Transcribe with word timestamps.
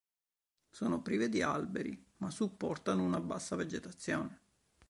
Sono 0.71 1.03
prive 1.03 1.29
di 1.29 1.43
alberi 1.43 1.95
ma 2.17 2.31
supportano 2.31 3.03
una 3.03 3.19
bassa 3.21 3.55
vegetazione. 3.55 4.39